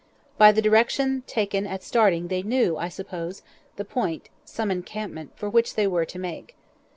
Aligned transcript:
By 0.35 0.51
the 0.51 0.63
direction 0.63 1.21
taken 1.27 1.67
at 1.67 1.83
starting 1.83 2.29
they 2.29 2.41
knew, 2.41 2.75
I 2.75 2.89
suppose, 2.89 3.43
the 3.75 3.85
point 3.85 4.29
(some 4.43 4.71
encampment) 4.71 5.33
for 5.35 5.47
which 5.47 5.75
they 5.75 5.85
were 5.85 6.05
to 6.05 6.17
make. 6.17 6.55